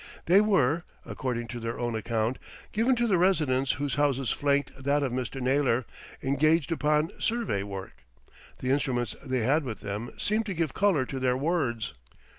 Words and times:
They 0.25 0.41
were, 0.41 0.83
according 1.05 1.47
to 1.49 1.59
their 1.59 1.79
own 1.79 1.93
account, 1.93 2.39
given 2.71 2.95
to 2.95 3.05
the 3.05 3.19
residents 3.19 3.73
whose 3.73 3.93
houses 4.01 4.31
flanked 4.31 4.83
that 4.83 5.03
of 5.03 5.11
Mr. 5.11 5.39
Naylor, 5.39 5.85
engaged 6.23 6.71
upon 6.71 7.11
survey 7.21 7.61
work. 7.61 8.03
The 8.57 8.71
instruments 8.71 9.15
they 9.23 9.41
had 9.41 9.63
with 9.63 9.81
them 9.81 10.09
seemed 10.17 10.47
to 10.47 10.55
give 10.55 10.73
colour 10.73 11.05
to 11.05 11.19
their 11.19 11.37
words. 11.37 11.93